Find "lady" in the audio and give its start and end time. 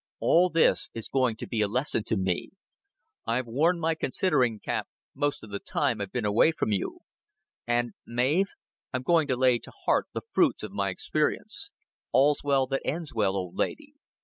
13.55-13.93